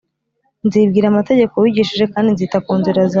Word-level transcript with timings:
Nzibwira 0.65 1.05
amategeko 1.09 1.53
wigishije, 1.57 2.05
kandi 2.13 2.29
nzita 2.35 2.57
ku 2.65 2.73
nzira 2.79 2.99
zawe 3.01 3.09